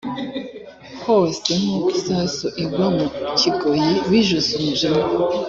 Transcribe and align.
hose 1.05 1.49
nk’uko 1.61 1.87
isasu 1.99 2.47
igwa 2.63 2.87
mu 2.95 3.05
kigoyi 3.39 3.91
bijuse 4.09 4.51
umujinya 4.59 4.99